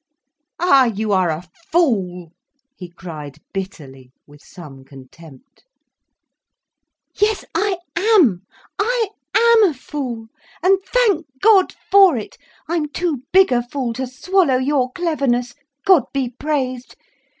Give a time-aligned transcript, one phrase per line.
[0.59, 2.31] "Ah, you are a fool,"
[2.75, 5.63] he cried, bitterly, with some contempt.
[7.13, 8.41] "Yes, I am.
[8.79, 10.25] I am a fool.
[10.63, 12.39] And thank God for it.
[12.67, 15.53] I'm too big a fool to swallow your cleverness.
[15.85, 16.95] God be praised.